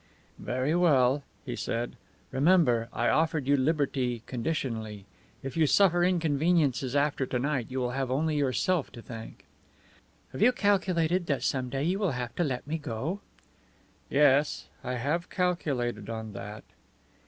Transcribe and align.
"Very 0.39 0.73
well," 0.73 1.21
he 1.45 1.55
said. 1.55 1.95
"Remember, 2.31 2.89
I 2.91 3.07
offered 3.07 3.45
you 3.47 3.55
liberty 3.55 4.23
conditionally. 4.25 5.05
If 5.43 5.55
you 5.55 5.67
suffer 5.67 6.03
inconveniences 6.03 6.95
after 6.95 7.27
to 7.27 7.37
night 7.37 7.67
you 7.69 7.77
will 7.79 7.91
have 7.91 8.09
only 8.09 8.35
yourself 8.35 8.91
to 8.93 9.03
thank." 9.03 9.45
"Have 10.31 10.41
you 10.41 10.53
calculated 10.53 11.27
that 11.27 11.43
some 11.43 11.69
day 11.69 11.83
you 11.83 11.99
will 11.99 12.13
have 12.13 12.35
to 12.37 12.43
let 12.43 12.65
me 12.65 12.79
go?" 12.79 13.19
"Yes, 14.09 14.69
I 14.83 14.93
have 14.95 15.29
calculated 15.29 16.09
on 16.09 16.33
that." 16.33 16.63